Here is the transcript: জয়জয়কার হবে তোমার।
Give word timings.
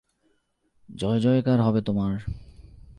জয়জয়কার 0.89 1.61
হবে 1.61 1.81
তোমার। 1.81 2.13